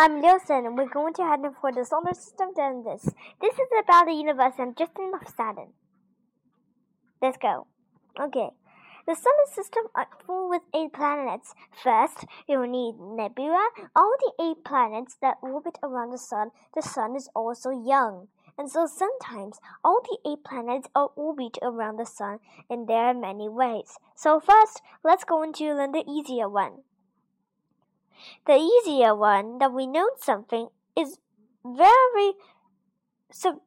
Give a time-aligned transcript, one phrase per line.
[0.00, 0.64] I'm Nielsen.
[0.64, 3.02] And we're going to head for the solar system than this.
[3.40, 5.72] This is about the universe and just enough Saturn.
[7.20, 7.66] Let's go.
[8.16, 8.50] Okay.
[9.08, 11.52] The solar system is full with eight planets.
[11.82, 13.70] First, you will need nebula.
[13.96, 16.50] All the eight planets that orbit around the sun.
[16.76, 18.28] The sun is also young.
[18.56, 22.38] And so sometimes all the eight planets are orbit around the sun
[22.70, 23.98] and there are many ways.
[24.14, 26.82] So first, let's go into learn the easier one.
[28.46, 31.18] The easier one that we know something is
[31.64, 32.32] very
[33.30, 33.60] sub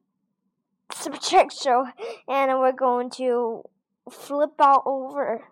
[0.94, 1.88] subjectual
[2.27, 3.64] and we're going to
[4.10, 5.46] flip all over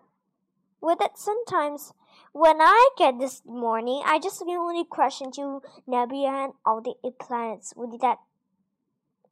[0.80, 1.92] with it sometimes.
[2.32, 7.18] When I get this morning I just only question to nebula and all the eight
[7.18, 7.72] planets.
[7.76, 8.18] With that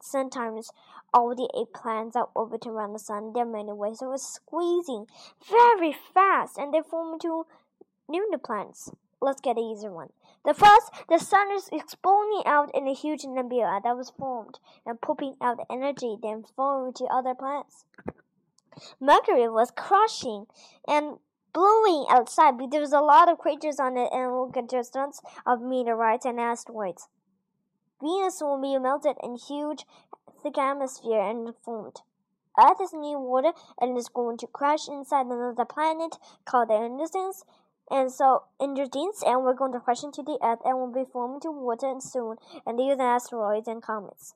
[0.02, 0.70] sometimes.
[1.12, 3.33] All the eight planets are orbit around the sun.
[3.33, 5.06] There are many ways so it's squeezing
[5.48, 7.46] very fast and they form into
[8.08, 10.11] new planets let's get an easier one.
[10.44, 15.00] The first, the sun is exploding out in a huge nebula that was formed and
[15.00, 17.84] pooping out energy, then falling to other planets.
[19.00, 20.46] Mercury was crushing
[20.86, 21.19] and
[21.52, 26.24] blowing outside because there was a lot of craters on it and contestants of meteorites
[26.24, 27.08] and asteroids.
[28.00, 29.84] Venus will be melted in huge
[30.42, 32.02] thick atmosphere and formed.
[32.58, 37.44] Earth is near water and is going to crash inside another planet called the Innocence
[37.91, 41.11] and so in Indradines, and we're going to crash into the Earth and will be
[41.11, 42.36] formed into water and soon,
[42.67, 44.34] and are asteroids and comets.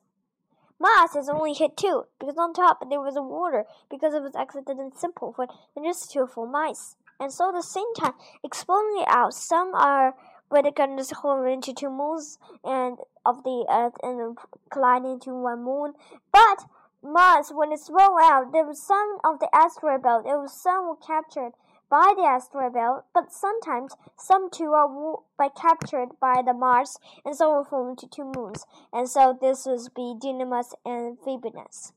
[0.79, 4.35] Mars has only hit two, because on top there was a water, because it was
[4.35, 5.47] accident and simple for
[5.83, 6.95] just two for mice.
[7.19, 10.15] And so at the same time, exploding out, some are
[10.49, 14.37] where can just hold into two moons and of the Earth and
[14.69, 15.93] collide into one moon.
[16.31, 16.65] But
[17.01, 20.87] Mars, when it's rolled out, there was some of the asteroid belt, there was some
[20.87, 21.53] were captured
[21.93, 27.35] by the asteroid belt, but sometimes some two are by captured by the Mars and
[27.35, 31.93] so will form into two moons, and so this would be Deimos and Phobos.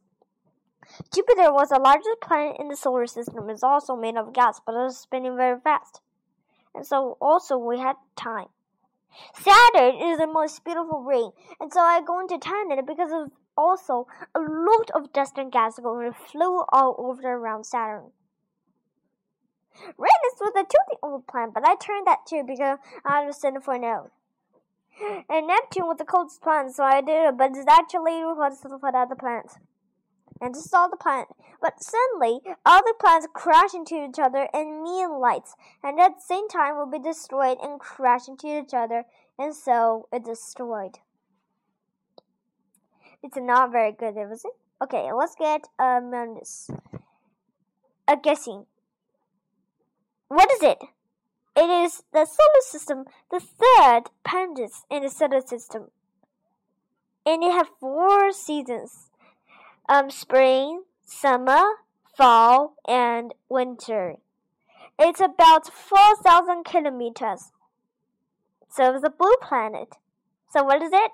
[1.14, 3.48] Jupiter was the largest planet in the solar system.
[3.48, 6.02] It's also made of gas, but it's spinning very fast.
[6.74, 8.48] And so also we had time.
[9.34, 13.12] Saturn is the most beautiful ring, and so I go into to turn it because
[13.12, 18.12] of also a lot of dust and gas going flew all over around Saturn.
[19.80, 23.62] Uranus was a toothy old plant, but I turned that too because I was sent
[23.64, 24.10] for no.
[25.28, 28.78] And Neptune was the coldest planet, so I did it, but it's actually hottest for
[28.80, 29.58] the other planets.
[30.40, 31.28] And is all the planet.
[31.60, 36.22] But suddenly, all the planets crash into each other and neon lights, and at the
[36.22, 39.04] same time will be destroyed and crash into each other,
[39.38, 40.98] and so it destroyed.
[43.22, 44.52] It's not very good, is it?
[44.82, 46.70] Okay, let's get um this.
[48.06, 48.66] A guessing.
[50.28, 50.78] What is it?
[51.54, 55.90] It is the solar system, the third planet in the solar system.
[57.24, 59.10] And it has four seasons.
[59.88, 61.62] Um, spring, summer,
[62.16, 64.16] fall, and winter.
[64.98, 67.52] It's about 4,000 kilometers.
[68.68, 69.88] So it's a blue planet.
[70.50, 71.10] So what is it?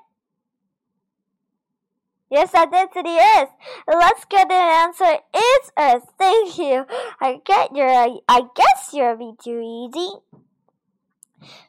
[2.32, 3.48] Yes, I did to.
[3.86, 5.18] Let's get the answer.
[5.34, 6.14] It's Earth.
[6.16, 6.86] Thank you.
[7.20, 7.90] I get your.
[8.26, 10.08] I guess you're be too easy.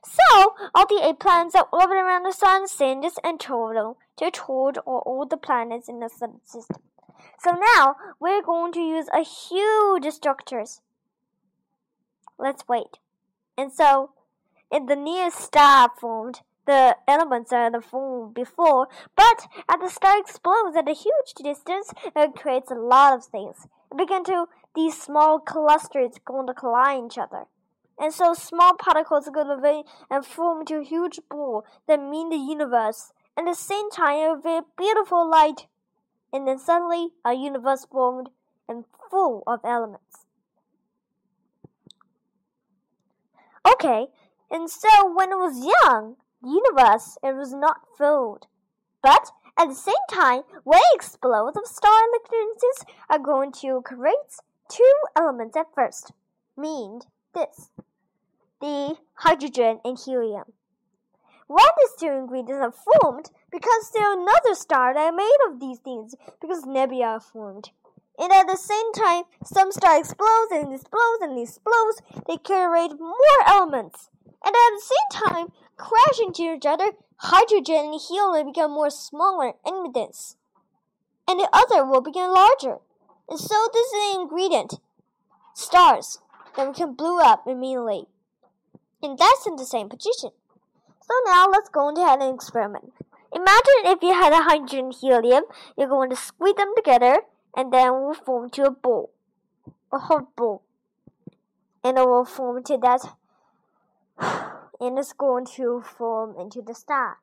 [0.05, 4.31] So, all the eight planets that orbit around the sun send us in total to
[4.31, 6.81] total all the planets in the solar system.
[7.39, 10.79] So now we're going to use a huge structures.
[12.39, 12.99] Let's wait.
[13.57, 14.11] And so,
[14.71, 20.19] in the nearest star formed, the elements are the form before, but as the star
[20.19, 23.67] explodes at a huge distance, it creates a lot of things.
[23.91, 27.45] It begin to these small clusters going to collide each other.
[27.99, 32.37] And so small particles go to and form into a huge ball that mean the
[32.37, 33.13] universe.
[33.37, 35.67] At the same time, a very beautiful light.
[36.31, 38.29] And then suddenly, a universe formed
[38.67, 40.25] and full of elements.
[43.65, 44.07] Okay,
[44.51, 48.47] and so when it was young, universe it was not filled.
[49.01, 54.15] But at the same time, when explodes, star electrons are going to create
[54.69, 56.11] two elements at first,
[56.57, 57.01] meaning
[57.33, 57.69] this
[58.61, 60.53] the hydrogen and helium.
[61.47, 63.29] When these two ingredients are formed?
[63.51, 67.71] Because there are another star that are made of these things, because nebula are formed.
[68.17, 73.39] And at the same time, some star explodes and explodes and explodes, they create more
[73.45, 74.09] elements.
[74.45, 79.53] And at the same time, crash into each other, hydrogen and helium become more smaller
[79.65, 80.35] and dense,
[81.27, 82.77] and the other will become larger.
[83.29, 84.79] And so this is an ingredient,
[85.53, 86.19] stars,
[86.55, 88.05] that we can blow up immediately.
[89.01, 90.31] And that's in the same position.
[91.01, 92.93] So now let's go into an experiment.
[93.33, 95.43] Imagine if you had a hydrogen helium,
[95.77, 97.21] you're going to squeeze them together
[97.55, 99.11] and then will form to a ball,
[99.91, 100.61] a hot ball.
[101.83, 103.01] And it will form to that,
[104.79, 107.17] and it's going to form into the star.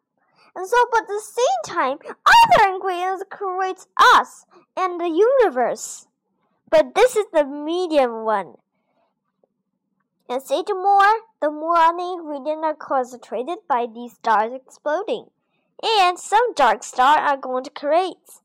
[0.55, 4.47] And so, but at the same time, other ingredients create us
[4.77, 6.09] and the universe.
[6.71, 8.55] But this is the medium one.
[10.29, 15.27] And say the more, the more the ingredients are concentrated by these stars exploding.
[15.83, 18.41] And some dark stars are going to create.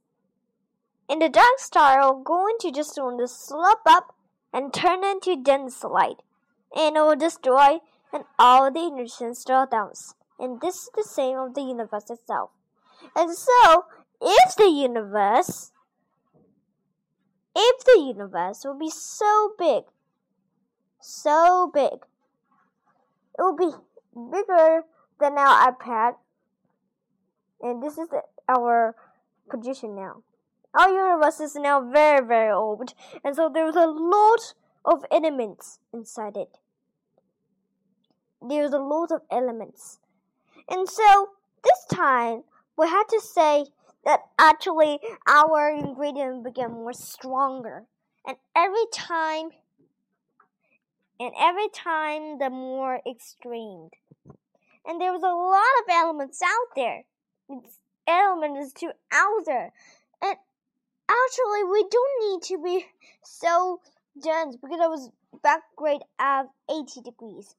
[1.07, 4.15] And the dark star are going to just want to slope up
[4.51, 6.23] and turn into dense light.
[6.75, 7.79] And it will destroy
[8.15, 10.13] and all the innocent drawdowns.
[10.39, 12.51] And this is the same of the universe itself.
[13.13, 13.85] And so,
[14.21, 15.71] if the universe,
[17.55, 19.83] if the universe will be so big,
[21.01, 22.05] so big,
[23.37, 23.71] it will be
[24.31, 24.83] bigger
[25.19, 26.13] than our iPad.
[27.61, 28.95] And this is the, our
[29.49, 30.23] position now.
[30.73, 34.53] Our universe is now very, very old, and so there's a lot
[34.83, 36.57] of elements inside it.
[38.41, 39.99] There's a lot of elements.
[40.69, 41.29] And so
[41.63, 42.43] this time
[42.77, 43.65] we had to say
[44.03, 47.85] that actually our ingredient became more stronger.
[48.25, 49.49] And every time
[51.19, 53.89] and every time the more extreme.
[54.85, 57.03] And there was a lot of elements out there.
[57.49, 59.71] It's elements to out there.
[60.21, 60.35] And
[61.09, 62.85] actually we don't need to be
[63.23, 63.81] so
[64.21, 65.09] dense because I was
[65.41, 67.55] back grade of 80 degrees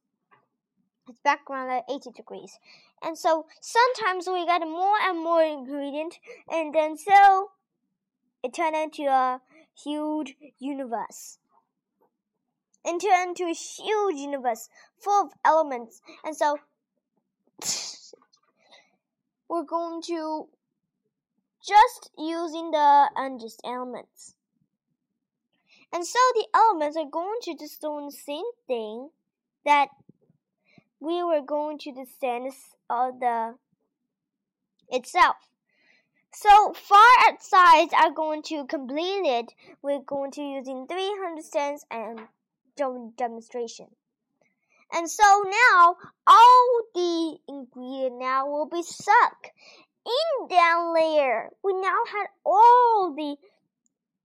[1.09, 2.59] its background at 80 degrees.
[3.03, 6.19] And so sometimes we get more and more ingredient,
[6.51, 7.51] and then so
[8.43, 9.41] it turned into a
[9.85, 11.39] huge universe.
[12.85, 14.69] Into into a huge universe
[14.99, 16.01] full of elements.
[16.25, 16.59] And so
[19.49, 20.49] we're going to
[21.67, 24.35] just using the unjust elements.
[25.93, 29.11] And so the elements are going to just do the same thing
[29.65, 29.89] that
[31.01, 32.57] we were going to the sense
[32.89, 33.55] of uh, the
[34.89, 35.37] itself.
[36.33, 39.53] So far outside are going to complete it.
[39.83, 42.21] We're going to using 300 cents and
[43.17, 43.87] demonstration.
[44.93, 45.97] And so now
[46.27, 49.51] all the ingredient now will be stuck
[50.05, 51.51] in down layer.
[51.65, 53.37] We now had all the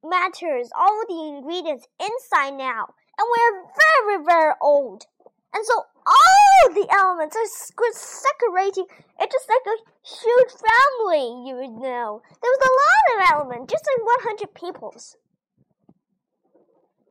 [0.04, 2.94] matters, all the ingredients inside now.
[3.18, 5.06] And we're very, very old.
[5.54, 8.86] And so all the elements are separating.
[9.20, 12.22] It's just like a huge family, you would know.
[12.42, 15.18] There was a lot of elements, just like 100 peoples.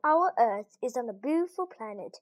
[0.05, 2.19] Our Earth is on a beautiful planet,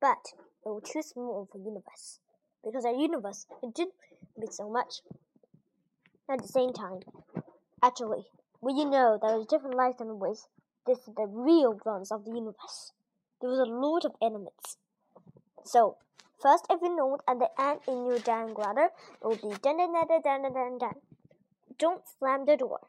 [0.00, 0.34] but
[0.64, 2.18] it was too small for universe.
[2.64, 3.94] Because our universe it didn't
[4.36, 5.00] mean so much.
[6.28, 7.00] At the same time,
[7.82, 8.26] actually,
[8.60, 10.48] we you know there is different lights and ways.
[10.86, 12.92] This is the real ones of the universe.
[13.40, 14.76] There was a lot of elements.
[15.64, 15.96] So,
[16.40, 18.18] first if you note at the end in your
[18.54, 18.90] ladder,
[19.20, 20.94] it will be dun dun dun dun dun dun dun.
[21.78, 22.80] Don't slam the door.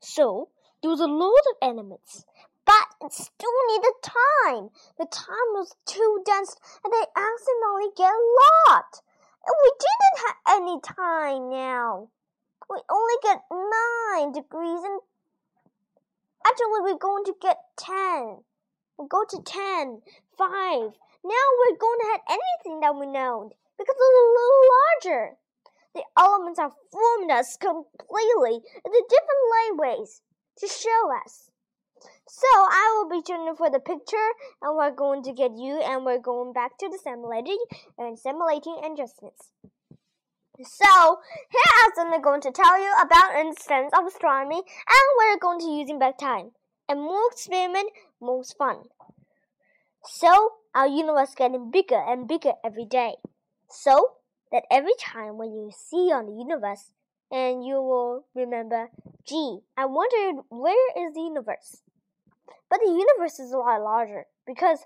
[0.00, 0.48] So,
[0.82, 2.24] there's a lot of elements,
[2.66, 4.68] but it still needed time.
[4.98, 9.00] The time was too dense and they accidentally get.
[9.46, 12.08] And we didn't have any time now.
[12.68, 15.00] We only get 9 degrees and
[16.46, 18.44] actually we're going to get 10.
[18.96, 20.02] We'll go to 10,
[20.38, 20.48] 5.
[21.24, 25.36] Now we're going to have anything that we know because it's a little larger.
[25.94, 30.22] The elements are formed us completely in different ways
[30.58, 31.50] to show us.
[32.28, 34.30] So I will be tuning for the picture
[34.62, 37.58] and we're going to get you and we're going back to the simulating
[37.98, 39.50] and simulating adjustments.
[40.62, 41.18] So
[41.50, 45.98] here I'm going to tell you about instance of astronomy and we're going to using
[45.98, 46.52] back time
[46.88, 47.90] and more experiment,
[48.24, 48.84] more fun.
[50.04, 53.14] So our universe getting bigger and bigger every day.
[53.68, 54.16] So
[54.52, 56.92] that every time when you see on the universe,
[57.34, 58.90] and you will remember,
[59.26, 61.82] gee, I wondered where is the universe?
[62.70, 64.80] But the universe is a lot larger because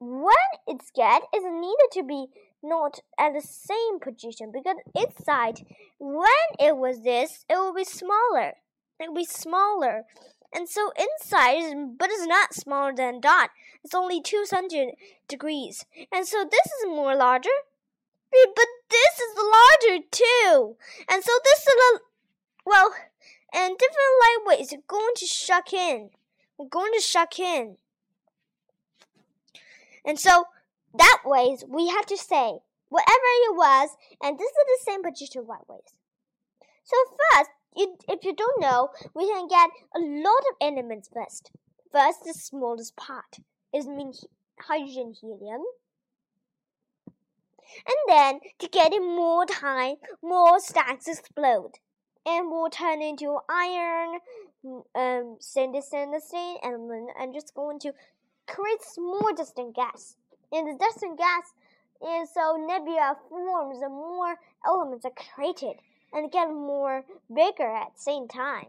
[0.00, 0.34] when
[0.66, 2.26] it's get is needed to be
[2.62, 5.64] not at the same position because its side
[5.98, 6.26] when
[6.58, 8.54] it was this it will be smaller.
[8.98, 10.02] It will be smaller
[10.52, 13.50] and so inside, but it's not smaller than dot.
[13.84, 14.94] It's only 200
[15.28, 15.86] degrees.
[16.12, 17.50] And so this is more larger.
[18.30, 20.76] But this is larger too.
[21.08, 22.00] And so this is a,
[22.64, 22.94] well,
[23.52, 26.10] and different light waves are going to shock in.
[26.56, 27.76] We're going to shock in.
[30.04, 30.46] And so
[30.94, 33.90] that ways we have to say whatever it was,
[34.22, 35.94] and this is the same position right ways.
[36.84, 36.96] So
[37.32, 41.50] first, if you don't know, we can get a lot of elements first.
[41.90, 43.38] First, the smallest part
[43.74, 44.12] is mean
[44.60, 45.62] hydrogen helium.
[47.86, 51.72] And then, to get it more time, more stacks explode.
[52.24, 54.20] And will turn into iron,
[54.94, 55.38] um,
[56.62, 57.92] element, and just going to
[58.46, 60.16] create more distant gas.
[60.52, 61.52] And the distant gas
[62.02, 64.36] and so nebula forms and more
[64.66, 65.76] elements are created
[66.12, 67.04] and get more
[67.34, 68.66] bigger at the same time.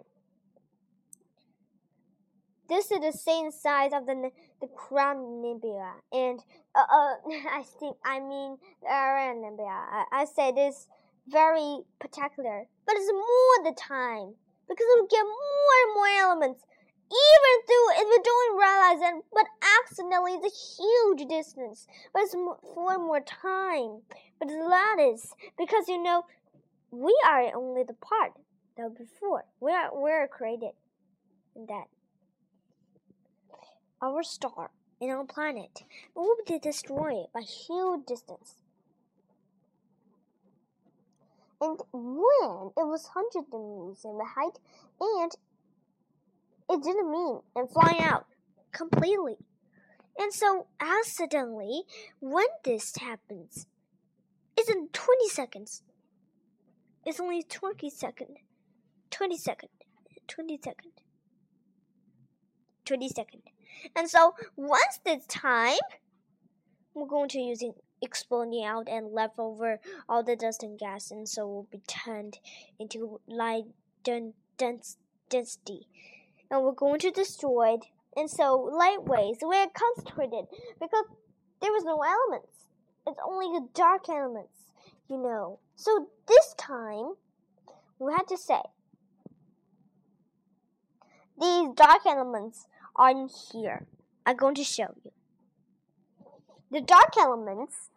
[2.70, 4.32] This is the same size of the
[4.62, 6.40] the Crown Nebula, and
[6.74, 7.16] uh, uh,
[7.52, 9.68] I think I mean the Orion Nebula.
[9.70, 10.88] I, I say this
[11.28, 14.36] very particular, but it's more the time
[14.68, 16.64] because will get more and more elements,
[17.12, 19.46] even though if we don't realize it, but
[19.84, 24.02] accidentally it's a huge distance, but it's for more time.
[24.40, 26.24] But the is because you know
[26.94, 28.34] we are only the part
[28.78, 30.74] that before we are we're created
[31.56, 31.86] in that
[34.00, 34.70] our star
[35.02, 35.84] and our planet
[36.16, 38.56] will be destroyed by huge distance.
[41.60, 44.60] And when it was hundred meters in the height,
[45.02, 45.32] and
[46.70, 48.26] it didn't mean and flying out
[48.72, 49.38] completely.
[50.20, 51.84] And so, accidentally,
[52.20, 53.66] when this happens,
[54.56, 55.82] it's in 20 seconds.
[57.06, 58.38] It's only 20 second.
[59.12, 59.70] 20 second.
[60.28, 60.92] 20 second.
[62.86, 63.42] 20 second.
[63.96, 65.78] And so once this time,
[66.94, 71.28] we're going to using exploding out and left over all the dust and gas, and
[71.28, 72.40] so will be turned
[72.80, 73.64] into light
[74.04, 74.98] dense
[75.30, 75.88] density,
[76.52, 77.86] and we're going to destroy it.
[78.16, 80.46] And so light waves we're concentrated
[80.80, 81.06] because
[81.62, 82.68] there was no elements.
[83.08, 84.72] It's only the dark elements,
[85.10, 85.60] you know.
[85.76, 87.14] So this time,
[88.00, 88.62] we had to say
[91.40, 93.86] these dark elements on here.
[94.26, 95.12] I'm going to show you.
[96.72, 97.90] The dark elements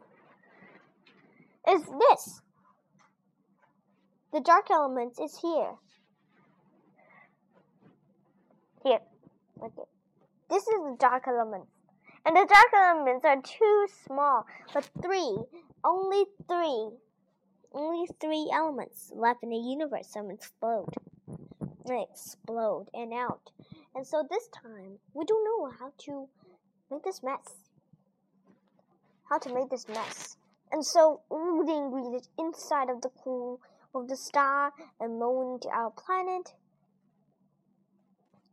[1.68, 2.40] is this.
[4.32, 5.74] The dark elements is here.
[8.82, 9.00] Here.
[9.62, 9.82] Okay.
[10.50, 11.68] This is the dark elements.
[12.24, 15.38] And the dark elements are too small, but three,
[15.84, 16.90] only three,
[17.76, 20.08] only three elements left in the universe.
[20.10, 20.94] Some explode
[21.94, 23.50] explode and out.
[23.94, 26.28] And so this time, we don't know how to
[26.90, 27.54] make this mess.
[29.28, 30.36] How to make this mess.
[30.72, 33.58] And so all the ingredients inside of the core
[33.94, 36.52] of the star and moon to our planet.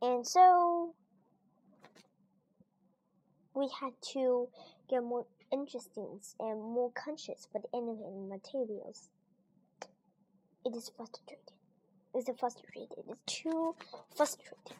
[0.01, 0.93] And so
[3.55, 4.47] we had to
[4.89, 9.09] get more interesting and more conscious for the enemy materials.
[10.65, 11.43] It is frustrating
[12.15, 13.03] is frustrated.
[13.09, 13.75] It's too
[14.15, 14.77] frustrated.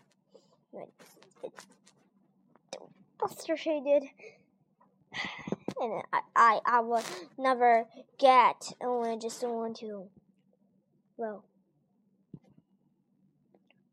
[1.44, 1.68] It's
[3.46, 4.04] frustrated.
[5.80, 7.04] And I, I, I will
[7.38, 7.86] never
[8.20, 10.08] get, and I just don't want to,
[11.18, 11.44] well,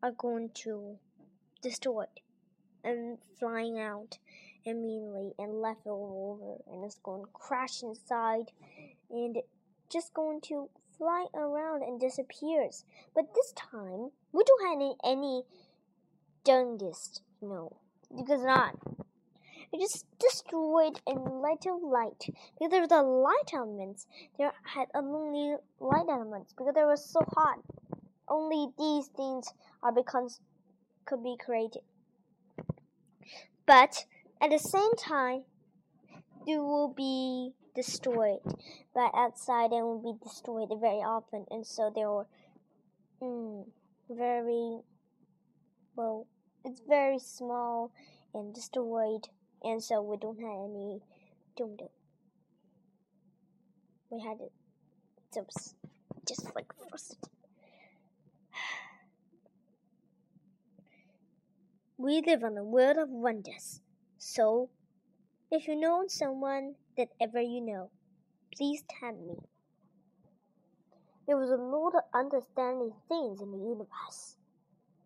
[0.02, 0.97] are going to
[1.62, 2.20] destroy it
[2.85, 4.18] and flying out
[4.64, 8.50] immediately and left over and it's going to crash inside
[9.11, 9.38] and
[9.90, 10.70] just going to
[11.00, 12.85] fly around and disappears.
[13.14, 15.42] But this time, we don't have any,
[16.47, 17.78] youngest, no,
[18.14, 18.76] because not.
[19.73, 24.07] It just destroyed a little light because there the light elements.
[24.37, 27.61] There had only light elements because they were so hot.
[28.28, 29.47] Only these things
[29.83, 30.40] are because
[31.07, 31.83] could be created.
[33.64, 34.04] But
[34.40, 35.45] at the same time,
[36.47, 38.40] there will be destroyed,
[38.94, 42.26] but outside it will be destroyed very often, and so they were
[43.22, 43.64] mm,
[44.10, 44.80] very
[45.96, 46.26] well.
[46.64, 47.90] It's very small
[48.34, 49.28] and destroyed,
[49.62, 51.00] and so we don't have any.
[54.10, 54.52] We had it
[55.34, 55.75] just
[56.26, 57.28] just like first.
[61.96, 63.80] We live in a world of wonders,
[64.18, 64.70] so
[65.50, 67.90] if you know someone that ever you know,
[68.56, 69.37] please tell me.
[71.26, 74.37] There was a lot of understanding things in the universe.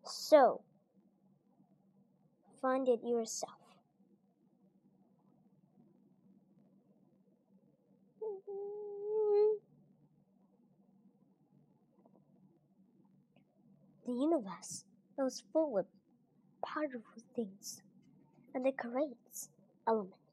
[0.04, 0.62] So,
[2.60, 3.58] find it yourself.
[14.06, 14.84] The universe
[15.18, 15.86] was full of
[16.64, 17.82] powerful things,
[18.54, 19.50] and it creates
[19.86, 20.23] elements.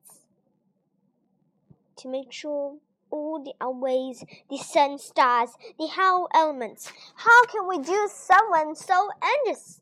[2.01, 2.77] To make sure
[3.09, 6.91] all the outweighs the sun, stars, the hell elements.
[7.15, 9.81] How can we do someone so endless?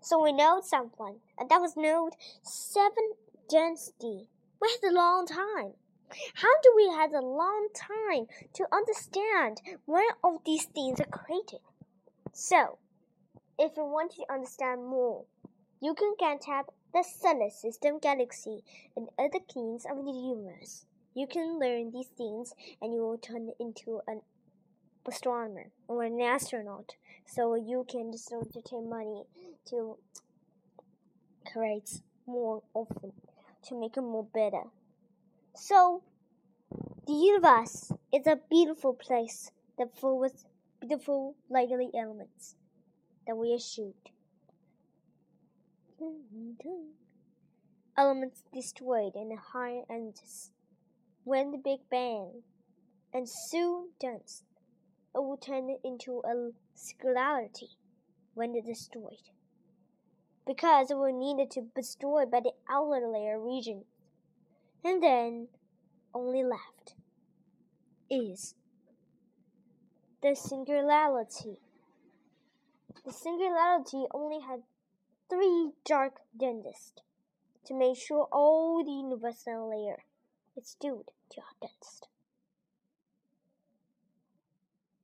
[0.00, 2.10] So we know someone, and that was known
[2.42, 3.12] seven
[3.48, 4.28] density.
[4.60, 5.74] We had a long time.
[6.34, 11.60] How do we have a long time to understand when all these things are created?
[12.32, 12.78] So,
[13.58, 15.24] if you want to understand more,
[15.80, 18.64] you can get up the solar system, galaxy,
[18.96, 20.86] and other kings of the universe.
[21.18, 24.20] You can learn these things and you will turn into an
[25.04, 26.94] astronomer or an astronaut.
[27.26, 29.24] So you can to take money
[29.70, 29.98] to
[31.52, 33.14] create more often
[33.64, 34.62] to make it more better.
[35.56, 36.04] So
[37.08, 40.44] the universe is a beautiful place that full with
[40.80, 42.54] beautiful lightly elements
[43.26, 44.12] that we shoot.
[47.96, 50.52] Elements destroyed in the higher energies
[51.28, 52.42] when the Big Bang,
[53.12, 54.44] and soon dense,
[55.14, 57.68] it will turn into a singularity
[58.32, 59.28] when destroyed,
[60.46, 63.84] because it will need to be destroyed by the outer layer region,
[64.82, 65.48] and then
[66.14, 66.94] only left
[68.10, 68.54] is
[70.22, 71.58] the singularity.
[73.04, 74.62] The singularity only had
[75.28, 77.02] three dark dentists
[77.66, 80.04] to make sure all the universal layer
[80.56, 82.08] is stood to our dentist.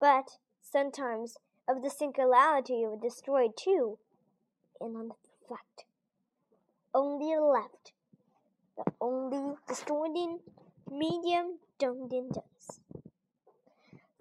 [0.01, 1.37] But sometimes
[1.69, 3.99] of the singularity was destroyed too,
[4.81, 5.15] and on the
[5.49, 5.85] fact
[6.95, 7.93] only left
[8.77, 10.41] the only destroying
[10.91, 12.81] medium dominance.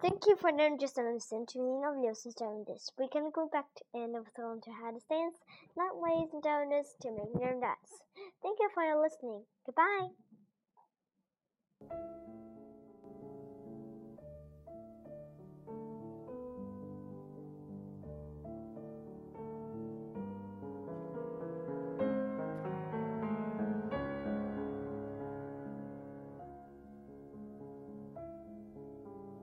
[0.00, 1.94] Thank you for not just listening to me of
[2.66, 2.90] this.
[2.98, 5.38] We can go back to end of thrown to how to dance,
[5.76, 8.04] not ways and donors to make them dance.
[8.42, 9.44] Thank you for your listening.
[9.64, 10.23] Goodbye.
[11.80, 12.53] Thank you.